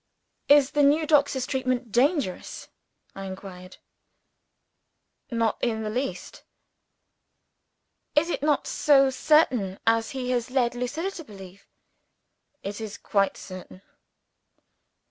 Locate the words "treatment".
1.45-1.91